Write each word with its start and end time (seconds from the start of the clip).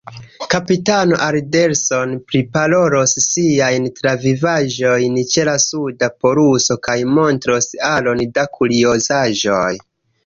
Kapitano 0.51 1.17
Alderson 1.27 2.13
priparolos 2.29 3.13
siajn 3.25 3.85
travivaĵojn 3.99 5.19
ĉe 5.35 5.45
la 5.53 5.55
suda 5.67 6.11
poluso 6.25 6.79
kaj 6.89 6.99
montros 7.19 7.71
aron 7.93 8.25
da 8.39 8.51
kuriozaĵoj. 8.59 9.73